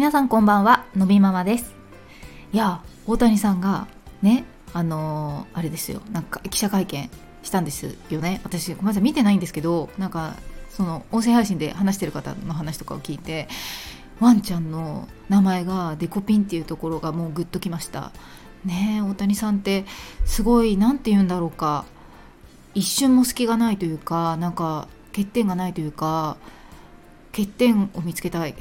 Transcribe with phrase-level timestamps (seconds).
[0.00, 1.74] 皆さんこんばんはのびママです。
[2.54, 3.86] いや大谷さんが
[4.22, 7.10] ねあのー、あれですよなんか記者会見
[7.42, 8.40] したんですよね。
[8.42, 10.36] 私まだ見てないんですけどなんか
[10.70, 13.46] その音声配信で話してる方の話とかを聞いて
[14.20, 18.10] ワンちゃんの名前がデコピンっていうところがもうグッときました。
[18.64, 19.84] ね大谷さんって
[20.24, 21.84] すごい何て言うんだろうか。
[22.74, 26.38] 一瞬も隙がないというかなんか欠点がないというか
[27.32, 28.54] 欠点を見つけたい。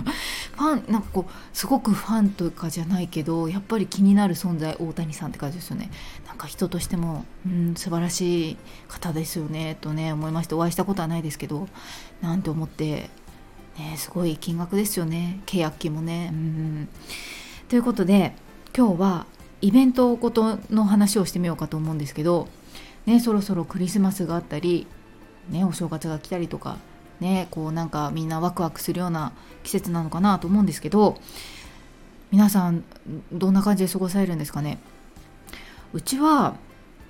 [0.00, 5.90] ファンなんかこうすごくファンとかじゃないけどやっぱり気になる存在大谷さんって感じですよね。
[6.26, 8.56] なんか人としてもうん素晴らしい
[8.88, 11.68] 方ですよねとね思いましてお会いしたことはないですけど
[12.20, 13.10] なんて思って
[13.78, 15.40] ねすごい金額ですよね。
[15.46, 16.30] 契約金もね。
[16.32, 16.88] うん。
[17.68, 18.34] ということで
[18.76, 19.26] 今日は
[19.60, 22.48] イベントごとの話をしてみようかと思うんですけど
[23.06, 24.86] ねそろそろクリスマスがあったり
[25.48, 26.76] ねお正月が来たりとか
[27.20, 31.18] ねこうなんかみんなワクワクするような季節なのかなと思うんですけど
[32.30, 32.84] 皆さん
[33.32, 34.78] どんな感じで過ごされるんですかね？
[35.92, 36.56] うちは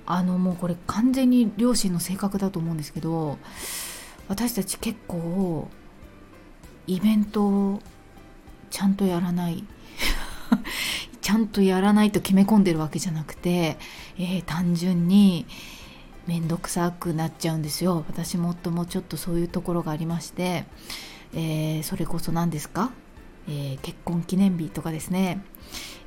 [0.07, 3.39] あのもうこれ完全に両親の性格だと思うんですけど
[4.29, 5.69] 私たち結構
[6.87, 7.81] イベントを
[8.71, 9.65] ちゃんとやらない
[11.23, 13.79] ちゃんとやらないと決め込んでるわけじゃなくて、
[14.19, 15.47] えー、単純に
[16.27, 18.05] 面倒くさくなっちゃうんですよ。
[18.09, 20.65] 私も夫もちょっとそういうところがありまして、
[21.35, 22.93] えー、それこそ何ですか、
[23.49, 25.43] えー、結婚記念日とかですね。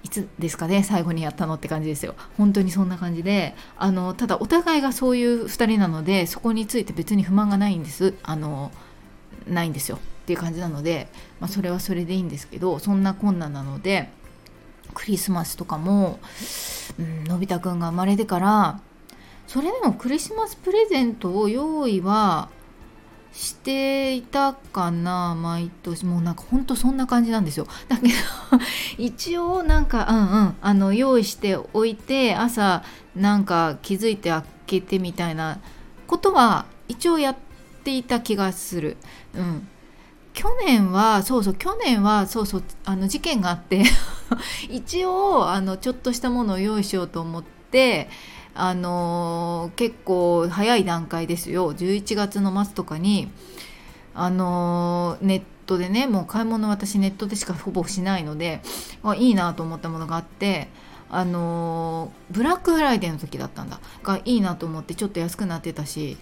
[0.03, 0.83] いつですかね？
[0.83, 2.15] 最後にやったのって感じですよ。
[2.37, 8.13] 本当にそんな感じであのただお互いがそういう2人なのでそこについて別に不満がないんです。
[8.23, 8.71] あの
[9.47, 9.97] ないんですよ。
[9.97, 11.07] っていう感じなので、
[11.39, 14.09] まあ、それはそれでいいんですけどそんな困難なので
[14.93, 16.19] クリスマスとかも、
[16.99, 18.81] うん、のび太くんが生まれてから
[19.47, 22.49] それでもクリスマスプレゼントを用意は
[23.31, 26.05] していたかな毎年。
[26.05, 27.67] もうなんかほんとそんな感じなんですよ。
[27.87, 28.13] だけど
[28.97, 32.83] 一応なんかうんうんあの用意しておいて朝
[33.15, 35.59] なんか気づいて開けてみたいな
[36.07, 37.35] ことは一応やっ
[37.83, 38.97] ていた気がする。
[39.35, 39.67] うん。
[40.33, 43.83] 去年はそうそう去年はそうそうあの事件があって。
[44.69, 48.09] 一応あのちょっとしたものを用意しようと思って
[48.59, 51.73] あの、結構早い段階ですよ。
[51.73, 53.31] 11月の末とかに
[54.13, 58.61] あの、ネットでねもう買い物私ネットでしかほぼしないので
[59.17, 60.69] いいなと思ったものがあって
[61.09, 63.79] あの、ブラックフライデーの時だったんだ。
[64.03, 66.17] がいいなと思ってちょっと安くなってたし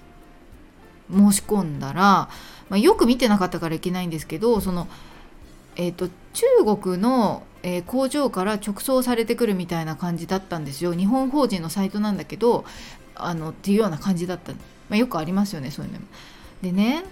[1.10, 2.30] 申し込んだら、ま
[2.72, 4.88] あ、よく見てなかったからいけないんですけどその
[5.78, 6.46] えーと、中
[6.82, 10.94] 国の、えー、工場から直送されてくるみたいな感じだったんですよ。
[10.94, 12.64] 日本法人のサイトなんだけど
[13.16, 14.60] あのっていうような感じだった、ま
[14.92, 16.06] あ、よくありますよねそういうのも。
[16.62, 17.04] でね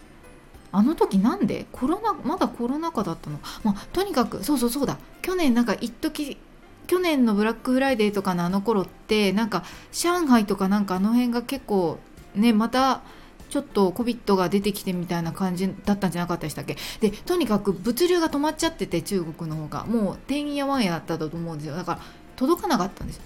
[0.71, 1.65] あの時なんで？
[1.71, 4.99] コロナまだコロナ禍だったの、まあ、とにかくそうそうそうだ。
[5.23, 6.37] 去年なんか一時
[6.85, 11.97] 去年のブラックフライデーとかのあの頃ってなんか上海とかなんかあの辺が結構
[12.35, 13.01] ねまた
[13.49, 16.77] ちょっと COVID が出てきてみたいな感じだったんじゃなかったでしたっけ？
[17.01, 19.85] でとにかく物流が止まっちゃってて中国の方が。
[19.85, 21.75] もうてんやわんやだったと思うんですよ。
[21.75, 21.99] だから
[22.35, 23.23] 届かなかったんですよ。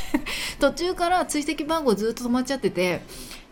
[0.60, 3.02] 途中から追跡番号ずっと止まっちゃってて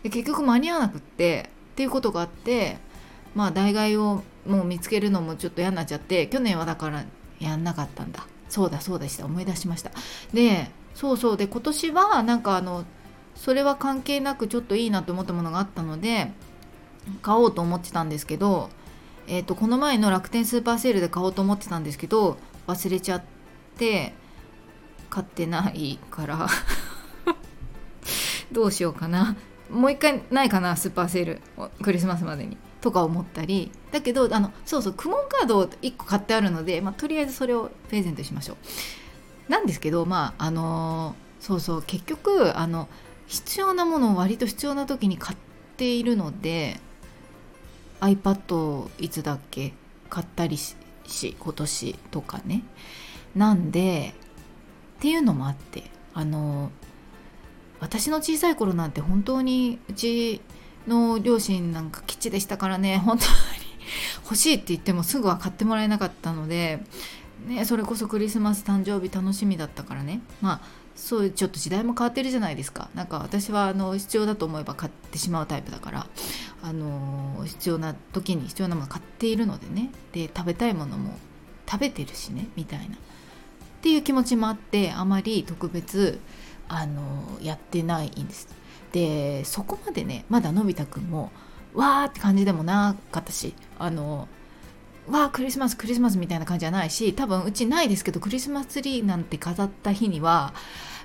[0.03, 2.77] で結局間に合わなくってっていうことがあって
[3.35, 7.03] まあ代替をもう見つけるのもちょっと嫌になっちゃって去年はだから
[7.39, 8.25] やんなかったんだ。
[8.49, 9.25] そうだそうでした。
[9.25, 9.91] 思い出しました。
[10.33, 11.37] でそうそう。
[11.37, 12.83] で今年はなんかあの
[13.39, 16.29] それは関係なくちょっといいなと思ったものがあったので
[17.21, 18.69] 買おうと思ってたんですけど、
[19.27, 23.23] えーと、この前の楽天スーパーセールで買おうと思ってたんですけど忘れちゃっ
[23.77, 24.13] て
[25.09, 26.47] 買ってないから。
[28.51, 29.35] どうしようかな。
[29.71, 31.41] もう一回ないかなスーパーセール。
[31.81, 32.57] クリスマスまでに。
[32.81, 33.71] とか思ったり。
[33.91, 38.57] だけどあのそうそうクモンカードを1個買ってあるので、まあ、とりあえずそれをプレゼントしましょ
[39.47, 39.51] う。
[39.51, 42.87] なんですけどまああのー、そうそう結局あの
[43.29, 45.37] 必要なものを割と必要な時に買っ
[45.77, 46.79] ているので
[48.01, 49.73] iPad をいつだっけ
[50.09, 50.75] 買ったりし
[51.39, 52.63] 今年とかね。
[53.35, 54.15] なんで
[54.97, 55.83] っていうのもあって
[56.15, 56.71] あの
[57.79, 60.41] 私の小さい頃なんて本当にうち
[60.87, 63.31] の両親なんか基地でしたからね本当に
[64.23, 66.79] 欲しいって言ってもすぐは買ってもらえなかったので、
[67.47, 70.21] ね、それこそクリスマス誕生日楽しみだったからね。
[70.41, 70.61] まあ
[70.95, 72.89] そういうちょっと時代も変わってるじゃないですか。
[72.93, 76.07] なんか私はあの必要だと思えば買ってしまうタイプだから
[76.61, 79.91] あの必要な時に必要なもの買っているのでね。
[80.11, 81.17] で食べたいものも
[81.69, 82.95] 食べてるしねみたいな。
[82.95, 82.99] っ
[83.81, 86.19] ていう気持ちもあってあまり特別
[86.67, 88.49] あのやってないんです。
[88.91, 91.31] でそこまでねまだのび太くんも
[91.73, 94.27] わーって感じでもなかったしあの
[95.09, 100.53] わあクリスマスクリスマスみたいな感じじゃないし多分うちないですけどクリスマスツリーなんて飾った日には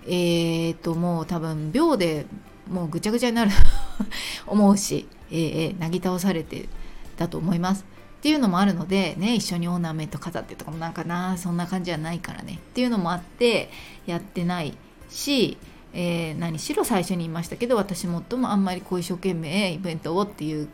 [0.07, 2.27] えー、っともう多分秒で
[2.69, 3.51] もうぐちゃぐちゃになる
[4.47, 6.69] 思うし、えー、なぎ倒されて
[7.17, 7.85] だと思います。
[7.85, 13.71] っていうのもあるのでね一緒にオーナメント飾ってとかもなんかなそんな感じじゃないからねっていうのもあって
[14.07, 14.75] やってない
[15.11, 15.59] し、
[15.93, 20.69] えー、何しろ最初に言いましたけど私もっともあんまりこう一生懸命イベントをっていう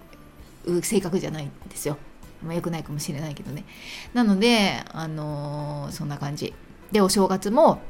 [0.82, 1.98] 性格じゃないんですよ。
[2.42, 3.64] まあ、良くないかもしれないけどね。
[4.14, 6.54] なので、あのー、そんな感じ。
[6.92, 7.80] で、お正月も、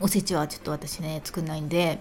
[0.00, 2.00] おせちはちょっと私ね、作んないんで、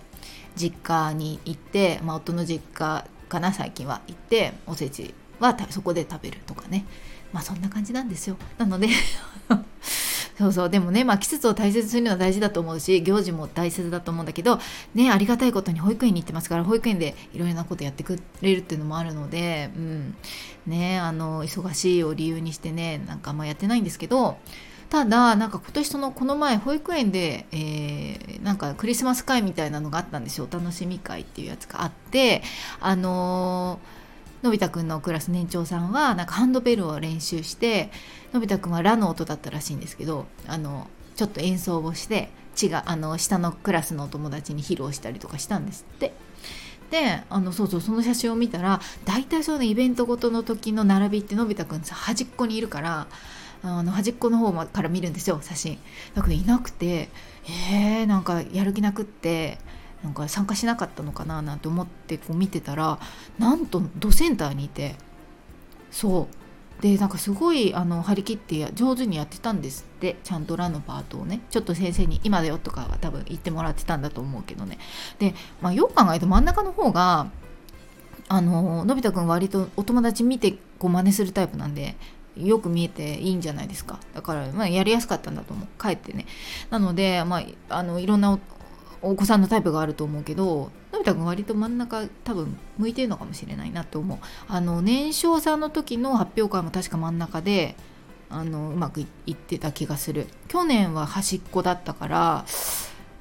[0.56, 6.86] 実家に行って、まあ、夫の実家かな、最近は行って、おせちはそこで食べるとかね。
[7.32, 8.38] まあ、そんな感じなんですよ。
[8.58, 8.88] なので
[10.38, 10.70] そうそう。
[10.70, 14.60] でもね、まあ、季節を大切にするのは大事だと思うし行事も大切だと思うんだけど、
[14.96, 20.16] ね、ありがたいことに保育園に行ってますから保育園でいろいろなことやってくれるっていうのもあるので、うん。
[20.68, 24.38] ね、あの忙しいを理由にしてねなんかあんまやってないんですけど
[24.90, 30.48] ただなんか今年そのこの前保育園で、えー、なんかクリスマス会みたいなのがあったんですよ。
[30.50, 32.44] お楽しみ会っていうやつがあって
[32.80, 34.03] あのー
[34.44, 37.90] のび太くんのクラス年長さんはなんかハンドベルを練習して
[38.34, 42.30] のび太くんはラの音だったらしいんですけどあのちょっと演奏をして
[42.62, 46.14] 違うあの下のクラスのお友達に披露したりとかしたんですって。
[46.92, 53.08] であのそうそうその写真を見たら大体そのイベントごとの時の並びってのび太くん端っこにいるから
[53.64, 55.80] あの端っこの方から見るんですよ写真
[56.14, 57.10] だけどいなくて
[57.72, 59.58] えー、なんかやる気なくって
[60.04, 63.00] なんか参加しなかったのかななんて思ってこう見てたら
[63.40, 64.96] なんとドセンターにいて
[65.92, 66.36] そう。
[66.82, 71.40] でなんかすごいあの張り切って上手にやってたんですってちゃんとラのパートをね。
[71.50, 74.80] ちょっと先生に「今だよ」とかは多分言ってもらってたんだと思うけどね。
[75.18, 77.28] で、まあ、よく考えると真ん中の方が
[78.28, 81.96] あののび太くん割とお友達見てこう真似するタイプなんで
[82.36, 84.00] よく見えていいんじゃないですか。
[84.14, 85.68] だから、まあ、やりやすかったんだと思う。
[85.82, 86.26] 帰ってね。
[86.70, 88.38] なので、まあ、あのいろんな
[89.04, 94.18] お子さんのタイプがあると思うけどのび太くん割と真ん中多分向いてるのかもしれないなと思う。
[94.48, 97.76] あの年少さんの時の発表会も確か真ん中で
[98.30, 100.28] あのうまくいってた気がする。
[100.48, 102.46] 去年は端っこだったから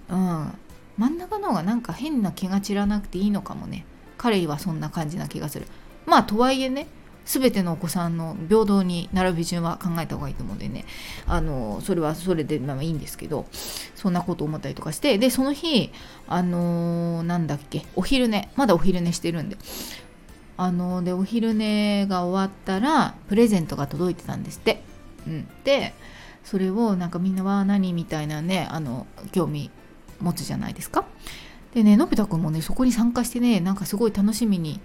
[0.08, 0.52] うん。
[0.98, 3.84] 真ん中の方がなんか変な気が散らなくていいのかもね。
[4.18, 5.66] 彼はそんな感じな気がする。
[6.06, 6.86] まあとはいえね
[7.24, 10.84] 全てのお子さんの平等に並び順は考えた方がいいと思うんでね。
[11.26, 13.46] あのそれはそれでまあいいんですけど
[13.94, 15.92] そんなこと思ったりとかしてでその日
[16.26, 19.56] あのー、なんだっけお昼寝まだお昼寝してるんで。
[20.58, 24.82] あのー、でお昼寝が終わったらプレゼントが届いてたんですって、
[25.26, 25.94] うん、で
[26.44, 29.70] それをなんかみんなは何みたいなねあの興味
[30.20, 31.04] 持つじゃないですか。
[31.74, 34.80] でねのび太くんもねそこに参加してねなんかすごい楽しみに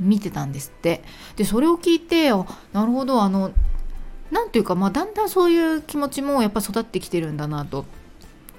[0.00, 1.02] 見てたんですって
[1.36, 3.52] でそれを聞いてあなるほどあの
[4.30, 7.84] なんていうか、まあ、だんだんそういう気持ちもやっぱ育ってきてるんだなと。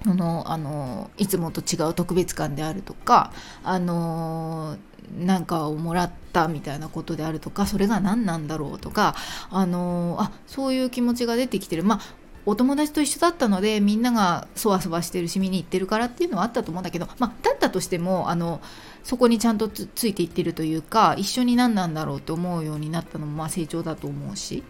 [0.03, 3.31] そのあのいつもと違う特別感であるとか
[3.63, 4.75] あの
[5.19, 9.15] なんかをもらったみたいなことであるとかそれが何なんだろうとか
[9.51, 11.99] あのあそういう気持ちが出てきてるまあ
[12.45, 18.61] お友達と一緒だったのでみんながそわそわしてるし見に行ってるからっていうのはあったと思うんだけど、まあ、だったとしてもあの
[19.03, 24.63] そこにちゃんとついていってるというか一緒に何なんだろうって思うようになったのもまあ成長だと思うし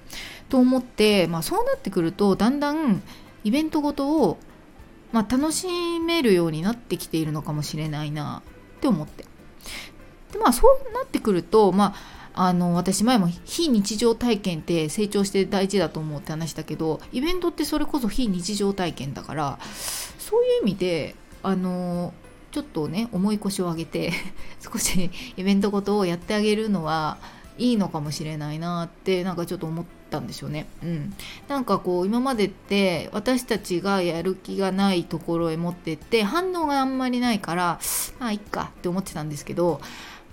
[0.49, 3.01] と思って、まあ、そうなってくるとだんだん
[3.43, 4.37] イベントごとを、
[5.11, 5.67] まあ、楽し
[5.99, 8.43] めるようになってきているのかもしれないな
[8.77, 9.25] って思って。
[10.31, 19.59] でまあそうなってくるとまああの私前も非日常体験って成長して大事だと思うって話したけどイベントってそれこそ非日常体験だから
[20.17, 22.13] そういう意味であの
[22.51, 24.11] ちょっとね重い腰を上げて
[24.59, 27.17] 少しイベントごとをやってあげるのは
[27.57, 30.67] いいのかもしれないなってなんかちょっと思ったんですよね。
[30.83, 31.13] うん、
[31.47, 37.79] なんかこう今までって私たちがやる気がないところへ持ってって反応があんまりないから
[38.19, 39.81] まあいっかって思ってたんですけど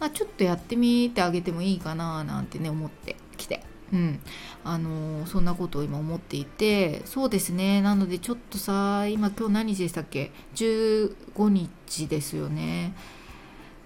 [0.00, 3.62] まあ、ちょっとやってみてあげてもいいかななんてね思ってきて。
[3.92, 4.20] うん、
[4.64, 7.80] あのー、そんなことを今思っていてそうですね。
[7.80, 12.92] なのでちょっとさ今今日何日でしたっけ？15日ですよね。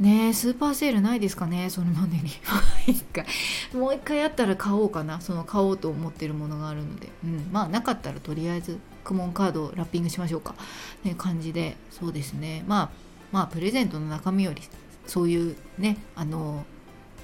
[0.01, 1.71] ねスーパーセールないですかね？
[1.71, 2.23] それまでに。
[3.79, 4.23] もう一回。
[4.23, 5.21] あったら買おうかな。
[5.21, 10.57] その買おうと思ってるものがあるので、うん、まあなかったらとりあえずクモンカードをラッピングしましょうか。
[11.05, 11.77] ね感じで。
[11.91, 12.65] そうですね。
[12.67, 12.91] まあ
[13.31, 14.63] まあプレゼントの中身より
[15.07, 16.65] そういうねあの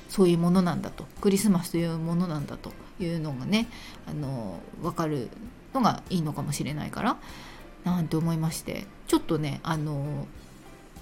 [0.09, 1.07] そういうものなんだと。
[1.21, 3.69] クリスマスというものなんだというのがね
[4.07, 5.29] あの分かる
[5.75, 7.17] のがいいのかもしれないから
[7.85, 8.87] なんて思いまして。
[9.09, 10.27] ちょっとねあの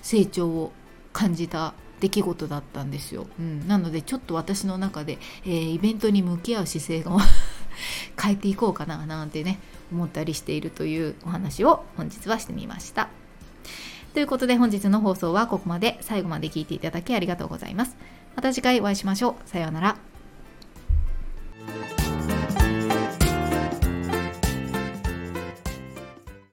[0.00, 0.72] 成長を
[1.12, 7.10] 感じた出来事だったんですよ、うん、なのでちょっと私の中で、えー、イベントに向き合う姿勢が
[8.20, 9.58] 変えていこうかななんてね
[9.90, 13.08] 思ったりしているというお話を本日はしてみました。
[14.16, 15.98] ということで本日の放送はここまで。
[16.00, 17.98] 最後まで聞いていただきありがとうございます。
[18.34, 19.34] また次回お会いしましょう。
[19.46, 20.05] さようなら。